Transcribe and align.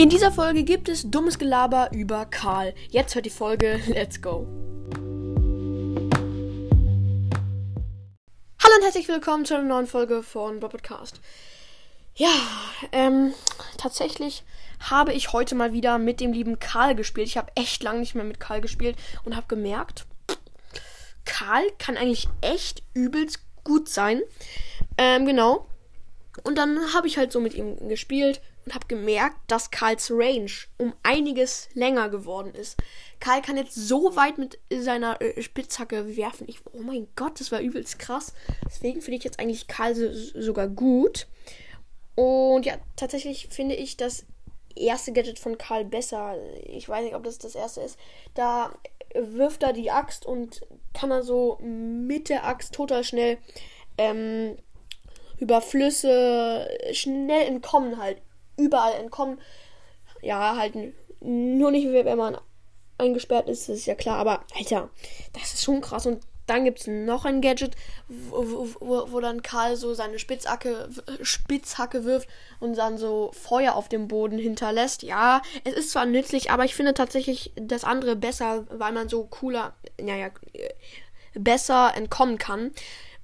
In 0.00 0.08
dieser 0.10 0.30
Folge 0.30 0.62
gibt 0.62 0.88
es 0.88 1.10
dummes 1.10 1.40
Gelaber 1.40 1.90
über 1.92 2.24
Karl. 2.24 2.72
Jetzt 2.88 3.16
hört 3.16 3.26
die 3.26 3.30
Folge. 3.30 3.80
Let's 3.88 4.22
go. 4.22 4.46
Hallo 8.62 8.74
und 8.76 8.84
herzlich 8.84 9.08
willkommen 9.08 9.44
zu 9.44 9.54
einer 9.56 9.64
neuen 9.64 9.88
Folge 9.88 10.22
von 10.22 10.60
Bob 10.60 10.70
Podcast. 10.70 11.20
Ja, 12.14 12.30
ähm, 12.92 13.34
tatsächlich 13.76 14.44
habe 14.78 15.12
ich 15.14 15.32
heute 15.32 15.56
mal 15.56 15.72
wieder 15.72 15.98
mit 15.98 16.20
dem 16.20 16.32
lieben 16.32 16.60
Karl 16.60 16.94
gespielt. 16.94 17.26
Ich 17.26 17.36
habe 17.36 17.50
echt 17.56 17.82
lange 17.82 17.98
nicht 17.98 18.14
mehr 18.14 18.22
mit 18.22 18.38
Karl 18.38 18.60
gespielt 18.60 18.96
und 19.24 19.34
habe 19.34 19.48
gemerkt, 19.48 20.06
Karl 21.24 21.64
kann 21.80 21.96
eigentlich 21.96 22.28
echt 22.40 22.84
übelst 22.94 23.40
gut 23.64 23.88
sein. 23.88 24.22
Ähm, 24.96 25.26
genau. 25.26 25.66
Und 26.44 26.56
dann 26.56 26.94
habe 26.94 27.08
ich 27.08 27.18
halt 27.18 27.32
so 27.32 27.40
mit 27.40 27.54
ihm 27.54 27.88
gespielt 27.88 28.40
und 28.68 28.74
habe 28.74 28.86
gemerkt, 28.86 29.36
dass 29.46 29.70
Karls 29.70 30.10
Range 30.10 30.50
um 30.76 30.92
einiges 31.02 31.70
länger 31.72 32.10
geworden 32.10 32.54
ist. 32.54 32.76
Karl 33.18 33.40
kann 33.40 33.56
jetzt 33.56 33.74
so 33.74 34.14
weit 34.14 34.36
mit 34.36 34.58
seiner 34.70 35.22
äh, 35.22 35.40
Spitzhacke 35.40 36.18
werfen. 36.18 36.46
Ich, 36.46 36.60
oh 36.74 36.82
mein 36.82 37.08
Gott, 37.16 37.40
das 37.40 37.50
war 37.50 37.60
übelst 37.60 37.98
krass. 37.98 38.34
Deswegen 38.66 39.00
finde 39.00 39.16
ich 39.16 39.24
jetzt 39.24 39.40
eigentlich 39.40 39.68
Karl 39.68 39.94
so, 39.94 40.12
sogar 40.38 40.68
gut. 40.68 41.28
Und 42.14 42.66
ja, 42.66 42.74
tatsächlich 42.94 43.48
finde 43.50 43.74
ich 43.74 43.96
das 43.96 44.26
erste 44.76 45.12
Gadget 45.14 45.38
von 45.38 45.56
Karl 45.56 45.86
besser. 45.86 46.36
Ich 46.62 46.86
weiß 46.90 47.04
nicht, 47.04 47.14
ob 47.14 47.24
das 47.24 47.38
das 47.38 47.54
erste 47.54 47.80
ist. 47.80 47.98
Da 48.34 48.70
wirft 49.14 49.62
er 49.62 49.72
die 49.72 49.90
Axt 49.90 50.26
und 50.26 50.60
kann 50.92 51.10
er 51.10 51.22
so 51.22 51.56
mit 51.62 52.28
der 52.28 52.44
Axt 52.44 52.74
total 52.74 53.02
schnell 53.02 53.38
ähm, 53.96 54.58
über 55.38 55.62
Flüsse 55.62 56.68
schnell 56.92 57.46
entkommen 57.46 57.96
halt. 57.96 58.20
Überall 58.58 58.94
entkommen. 58.94 59.40
Ja, 60.20 60.56
halt 60.56 60.74
nur 61.20 61.70
nicht, 61.70 61.92
wenn 61.92 62.18
man 62.18 62.36
eingesperrt 62.98 63.48
ist, 63.48 63.68
das 63.68 63.78
ist 63.78 63.86
ja 63.86 63.94
klar. 63.94 64.18
Aber, 64.18 64.44
Alter, 64.56 64.90
das 65.32 65.54
ist 65.54 65.64
schon 65.64 65.80
krass. 65.80 66.06
Und 66.06 66.20
dann 66.48 66.64
gibt 66.64 66.80
es 66.80 66.86
noch 66.86 67.24
ein 67.24 67.40
Gadget, 67.40 67.76
wo, 68.08 68.68
wo, 68.80 69.12
wo, 69.12 69.20
dann 69.20 69.42
Karl 69.42 69.76
so 69.76 69.92
seine 69.94 70.18
Spitzhacke, 70.18 70.88
Spitzhacke 71.20 72.04
wirft 72.04 72.28
und 72.58 72.76
dann 72.76 72.96
so 72.96 73.30
Feuer 73.34 73.74
auf 73.74 73.88
dem 73.88 74.08
Boden 74.08 74.38
hinterlässt. 74.38 75.02
Ja, 75.02 75.42
es 75.64 75.74
ist 75.74 75.90
zwar 75.90 76.06
nützlich, 76.06 76.50
aber 76.50 76.64
ich 76.64 76.74
finde 76.74 76.94
tatsächlich 76.94 77.52
das 77.56 77.84
andere 77.84 78.16
besser, 78.16 78.66
weil 78.70 78.92
man 78.92 79.08
so 79.08 79.24
cooler, 79.24 79.74
naja, 80.00 80.30
besser 81.34 81.92
entkommen 81.94 82.38
kann. 82.38 82.72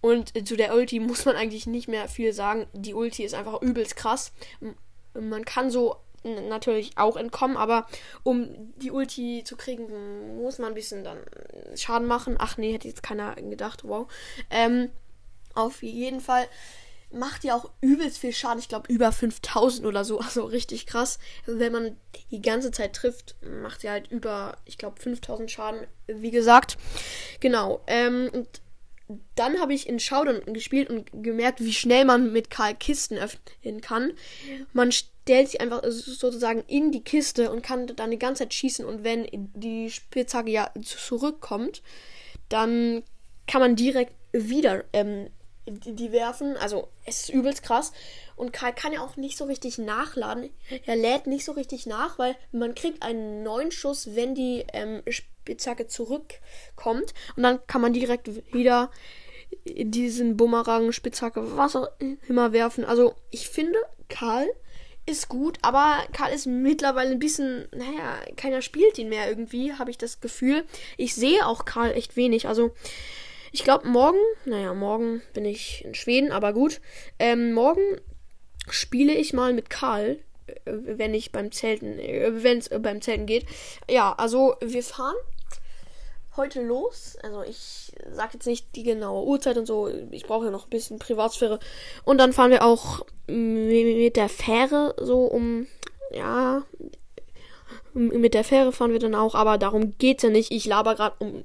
Und 0.00 0.32
zu 0.46 0.56
der 0.56 0.74
Ulti 0.74 0.98
muss 1.00 1.24
man 1.24 1.36
eigentlich 1.36 1.66
nicht 1.66 1.88
mehr 1.88 2.08
viel 2.08 2.32
sagen. 2.32 2.66
Die 2.72 2.94
Ulti 2.94 3.22
ist 3.22 3.34
einfach 3.34 3.62
übelst 3.62 3.96
krass. 3.96 4.32
Man 5.14 5.44
kann 5.44 5.70
so 5.70 5.96
natürlich 6.24 6.96
auch 6.96 7.16
entkommen, 7.16 7.56
aber 7.56 7.86
um 8.22 8.72
die 8.76 8.90
Ulti 8.90 9.42
zu 9.44 9.56
kriegen, 9.56 10.36
muss 10.40 10.58
man 10.58 10.68
ein 10.68 10.74
bisschen 10.74 11.04
dann 11.04 11.18
Schaden 11.74 12.06
machen. 12.06 12.36
Ach 12.38 12.56
nee, 12.56 12.72
hätte 12.72 12.88
jetzt 12.88 13.02
keiner 13.02 13.34
gedacht. 13.34 13.82
Wow. 13.84 14.10
Ähm, 14.50 14.90
auf 15.54 15.82
jeden 15.82 16.20
Fall 16.20 16.46
macht 17.10 17.42
die 17.42 17.52
auch 17.52 17.70
übelst 17.80 18.18
viel 18.18 18.32
Schaden. 18.32 18.58
Ich 18.58 18.68
glaube 18.68 18.90
über 18.90 19.12
5000 19.12 19.86
oder 19.86 20.04
so. 20.04 20.20
Also 20.32 20.44
richtig 20.44 20.86
krass. 20.86 21.18
Wenn 21.46 21.72
man 21.72 21.96
die 22.30 22.40
ganze 22.40 22.70
Zeit 22.70 22.94
trifft, 22.94 23.36
macht 23.42 23.80
sie 23.82 23.90
halt 23.90 24.10
über, 24.10 24.56
ich 24.64 24.78
glaube, 24.78 25.00
5000 25.00 25.50
Schaden. 25.50 25.86
Wie 26.06 26.30
gesagt. 26.30 26.78
Genau. 27.40 27.82
Ähm, 27.86 28.30
und 28.32 28.61
dann 29.34 29.60
habe 29.60 29.74
ich 29.74 29.88
in 29.88 30.00
Showdown 30.00 30.52
gespielt 30.52 30.90
und 30.90 31.10
gemerkt, 31.12 31.60
wie 31.60 31.72
schnell 31.72 32.04
man 32.04 32.32
mit 32.32 32.50
Karl 32.50 32.74
Kisten 32.74 33.18
öffnen 33.18 33.80
kann. 33.80 34.12
Man 34.72 34.92
stellt 34.92 35.48
sich 35.48 35.60
einfach 35.60 35.82
sozusagen 35.84 36.64
in 36.66 36.92
die 36.92 37.04
Kiste 37.04 37.50
und 37.50 37.62
kann 37.62 37.86
dann 37.86 38.10
die 38.10 38.18
ganze 38.18 38.44
Zeit 38.44 38.54
schießen. 38.54 38.84
Und 38.84 39.04
wenn 39.04 39.26
die 39.54 39.90
Spitzhacke 39.90 40.50
ja 40.50 40.70
zurückkommt, 40.82 41.82
dann 42.48 43.02
kann 43.46 43.60
man 43.60 43.76
direkt 43.76 44.14
wieder 44.32 44.84
ähm, 44.92 45.28
die, 45.66 45.94
die, 45.94 46.12
werfen. 46.12 46.56
Also 46.56 46.88
es 47.04 47.22
ist 47.22 47.28
übelst 47.30 47.62
krass. 47.62 47.92
Und 48.36 48.52
Karl 48.52 48.74
kann 48.74 48.92
ja 48.92 49.00
auch 49.00 49.16
nicht 49.16 49.38
so 49.38 49.44
richtig 49.44 49.78
nachladen. 49.78 50.50
Er 50.86 50.96
lädt 50.96 51.26
nicht 51.26 51.44
so 51.44 51.52
richtig 51.52 51.86
nach, 51.86 52.18
weil 52.18 52.36
man 52.50 52.74
kriegt 52.74 53.02
einen 53.02 53.42
neuen 53.42 53.70
Schuss, 53.70 54.14
wenn 54.14 54.34
die 54.34 54.64
ähm, 54.72 55.02
Spitzhacke 55.08 55.31
zurückkommt. 55.88 57.14
Und 57.36 57.42
dann 57.42 57.58
kann 57.66 57.80
man 57.80 57.92
direkt 57.92 58.28
wieder 58.52 58.90
diesen 59.64 60.36
Bumerang, 60.36 60.92
Spitzhacke, 60.92 61.56
was 61.56 61.76
auch 61.76 61.88
immer 62.28 62.52
werfen. 62.52 62.84
Also 62.84 63.14
ich 63.30 63.48
finde, 63.48 63.78
Karl 64.08 64.48
ist 65.04 65.28
gut, 65.28 65.58
aber 65.62 65.98
Karl 66.12 66.32
ist 66.32 66.46
mittlerweile 66.46 67.10
ein 67.10 67.18
bisschen, 67.18 67.68
naja, 67.72 68.18
keiner 68.36 68.62
spielt 68.62 68.98
ihn 68.98 69.08
mehr 69.08 69.28
irgendwie, 69.28 69.72
habe 69.74 69.90
ich 69.90 69.98
das 69.98 70.20
Gefühl. 70.20 70.64
Ich 70.96 71.14
sehe 71.14 71.46
auch 71.46 71.64
Karl 71.64 71.92
echt 71.92 72.16
wenig. 72.16 72.46
Also 72.46 72.72
ich 73.50 73.64
glaube, 73.64 73.88
morgen, 73.88 74.18
naja, 74.44 74.72
morgen 74.74 75.22
bin 75.34 75.44
ich 75.44 75.84
in 75.84 75.94
Schweden, 75.94 76.32
aber 76.32 76.52
gut. 76.52 76.80
Ähm, 77.18 77.52
morgen 77.52 78.00
spiele 78.70 79.12
ich 79.12 79.32
mal 79.32 79.52
mit 79.52 79.70
Karl, 79.70 80.20
äh, 80.46 80.54
wenn 80.64 81.14
ich 81.14 81.32
beim 81.32 81.50
Zelten, 81.50 81.98
äh, 81.98 82.42
wenn 82.42 82.58
es 82.58 82.70
beim 82.70 83.02
Zelten 83.02 83.26
geht. 83.26 83.44
Ja, 83.90 84.12
also 84.12 84.54
wir 84.60 84.82
fahren 84.82 85.16
heute 86.36 86.62
los. 86.62 87.16
Also 87.22 87.42
ich 87.42 87.92
sage 88.12 88.30
jetzt 88.34 88.46
nicht 88.46 88.74
die 88.76 88.82
genaue 88.82 89.26
Uhrzeit 89.26 89.58
und 89.58 89.66
so. 89.66 89.88
Ich 90.10 90.24
brauche 90.24 90.46
ja 90.46 90.50
noch 90.50 90.66
ein 90.66 90.70
bisschen 90.70 90.98
Privatsphäre. 90.98 91.58
Und 92.04 92.18
dann 92.18 92.32
fahren 92.32 92.50
wir 92.50 92.64
auch 92.64 93.04
mit 93.26 94.16
der 94.16 94.28
Fähre 94.28 94.94
so 95.00 95.24
um, 95.24 95.66
ja, 96.10 96.62
mit 97.94 98.34
der 98.34 98.44
Fähre 98.44 98.72
fahren 98.72 98.92
wir 98.92 98.98
dann 98.98 99.14
auch, 99.14 99.34
aber 99.34 99.58
darum 99.58 99.96
geht's 99.98 100.22
ja 100.22 100.30
nicht. 100.30 100.50
Ich 100.50 100.64
laber 100.66 100.94
gerade 100.94 101.16
um 101.18 101.44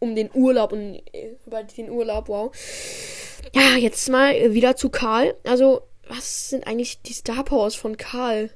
um 0.00 0.16
den 0.16 0.30
Urlaub 0.34 0.72
und 0.72 1.00
über 1.46 1.62
den 1.62 1.90
Urlaub, 1.90 2.28
wow. 2.28 2.52
Ja, 3.54 3.76
jetzt 3.76 4.08
mal 4.08 4.52
wieder 4.52 4.74
zu 4.74 4.88
Karl. 4.88 5.34
Also, 5.44 5.82
was 6.08 6.50
sind 6.50 6.66
eigentlich 6.66 7.02
die 7.02 7.12
Star 7.12 7.44
Powers 7.44 7.74
von 7.74 7.96
Karl? 7.96 8.50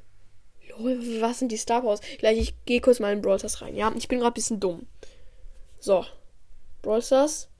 Lol, 0.70 1.20
was 1.20 1.38
sind 1.38 1.52
die 1.52 1.56
Star 1.56 1.82
Powers? 1.82 2.00
Gleich, 2.18 2.38
ich 2.38 2.54
gehe 2.64 2.80
kurz 2.80 2.98
mal 2.98 3.12
in 3.12 3.22
Brawl 3.22 3.38
rein, 3.60 3.76
ja? 3.76 3.92
Ich 3.96 4.08
bin 4.08 4.18
gerade 4.18 4.32
ein 4.32 4.34
bisschen 4.34 4.58
dumm. 4.58 4.86
So. 5.84 6.06
Brawl 6.80 7.02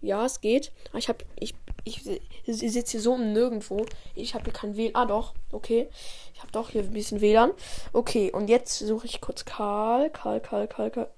ja, 0.01 0.25
es 0.25 0.41
geht. 0.41 0.73
Aber 0.89 0.99
ich 0.99 1.11
hab, 1.11 1.23
ich, 1.39 1.55
ich, 1.85 2.07
ich 2.47 2.73
sitze 2.73 2.93
hier 2.93 3.01
so 3.03 3.19
Nirgendwo. 3.19 3.85
Ich 4.15 4.35
habe 4.35 4.45
hier 4.45 4.53
kein 4.55 4.79
WLAN. 4.79 4.95
Ah, 4.95 5.05
doch, 5.05 5.35
okay. 5.53 5.91
Ich 6.33 6.41
habe 6.41 6.51
doch 6.51 6.71
hier 6.71 6.83
ein 6.83 6.93
bisschen 6.93 7.21
WLAN. 7.21 7.51
Okay, 7.93 8.33
und 8.33 8.49
jetzt 8.49 8.79
suche 8.79 9.07
ich 9.07 9.21
kurz 9.21 9.45
Karl. 9.45 10.09
Karl, 10.09 10.41
Karl, 10.41 10.69
Karl, 10.69 10.91
Karl. 10.91 11.11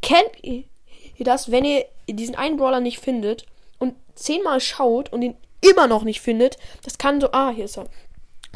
Kennt 0.00 0.42
ihr 0.42 0.64
ihr 1.16 1.24
das, 1.24 1.52
wenn 1.52 1.64
ihr 1.64 1.84
diesen 2.08 2.34
einen 2.34 2.56
Brawler 2.56 2.80
nicht 2.80 2.98
findet 2.98 3.46
und 3.78 3.94
zehnmal 4.16 4.60
schaut 4.60 5.12
und 5.12 5.22
ihn 5.22 5.36
immer 5.60 5.86
noch 5.86 6.02
nicht 6.02 6.20
findet, 6.20 6.56
das 6.82 6.98
kann 6.98 7.20
so, 7.20 7.30
ah, 7.30 7.50
hier 7.50 7.66
ist 7.66 7.78
er. 7.78 7.86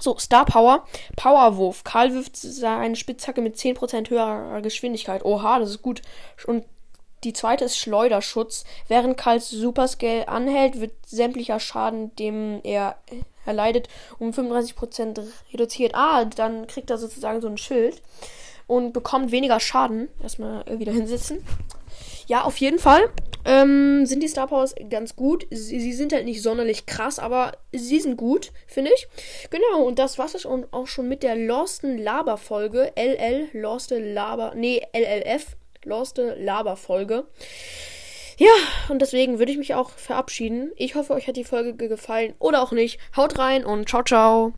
So, 0.01 0.19
Star 0.19 0.45
Power, 0.45 0.85
Powerwurf. 1.15 1.85
Karl 1.85 2.13
wirft 2.13 2.37
seine 2.37 2.97
Spitzhacke 2.97 3.41
mit 3.41 3.57
10% 3.57 4.11
höherer 4.11 4.61
Geschwindigkeit. 4.61 5.25
Oha, 5.25 5.61
das 5.61 5.71
ist 5.71 5.83
gut. 5.83 6.03
Und 6.47 6.65
die 7.27 7.33
zweite 7.33 7.65
ist 7.65 7.77
Schleuderschutz. 7.77 8.65
Während 8.87 9.17
Karls 9.17 9.51
Superscale 9.51 10.29
anhält, 10.29 10.81
wird 10.81 10.93
sämtlicher 11.05 11.59
Schaden, 11.59 12.15
dem 12.15 12.61
er 12.63 12.99
erleidet, 13.45 13.89
um 14.21 14.31
35% 14.31 15.21
reduziert. 15.53 15.97
Ah, 15.97 16.25
dann 16.25 16.69
kriegt 16.69 16.89
er 16.89 16.99
sozusagen 16.99 17.41
so 17.41 17.49
ein 17.49 17.59
Schild 17.59 18.01
und 18.69 18.93
bekommt 18.93 19.33
weniger 19.33 19.59
Schaden. 19.59 20.09
Erstmal 20.23 20.65
wieder 20.79 20.93
hinsetzen. 20.93 21.45
Ja, 22.29 22.43
auf 22.43 22.59
jeden 22.59 22.79
Fall 22.79 23.11
ähm, 23.45 24.07
sind 24.07 24.23
die 24.23 24.29
Star 24.29 24.47
Powers 24.47 24.77
ganz 24.89 25.17
gut. 25.17 25.49
Sie, 25.51 25.81
sie, 25.81 25.93
sind 25.93 26.13
halt 26.13 26.27
nicht 26.27 26.43
sonderlich 26.43 26.87
krass, 26.87 27.19
aber 27.19 27.53
sie 27.73 27.99
sind 27.99 28.17
gut, 28.17 28.53
finde 28.69 28.93
ich. 28.95 29.09
Genau, 29.51 29.85
und 29.85 29.99
das 29.99 30.17
war's 30.17 30.47
auch 30.47 30.87
schon 30.87 31.09
mit 31.09 31.25
der 31.25 31.35
Losten 31.35 31.99
Laber 31.99 32.37
Folge. 32.37 32.93
LL, 32.97 33.49
Loste 33.53 33.99
Laber, 33.99 34.55
nee, 34.55 34.81
LLF, 34.93 35.57
Loste 35.87 36.35
Laber 36.35 36.77
Folge. 36.77 37.25
Ja, 38.39 38.51
und 38.91 39.01
deswegen 39.01 39.39
würde 39.39 39.53
ich 39.53 39.59
mich 39.59 39.75
auch 39.75 39.91
verabschieden. 39.91 40.73
Ich 40.77 40.95
hoffe, 40.95 41.15
euch 41.15 41.27
hat 41.27 41.37
die 41.37 41.45
Folge 41.45 41.75
gefallen 41.89 42.35
oder 42.39 42.61
auch 42.61 42.73
nicht. 42.73 42.99
Haut 43.17 43.39
rein 43.39 43.65
und 43.65 43.89
ciao, 43.89 44.03
ciao. 44.03 44.53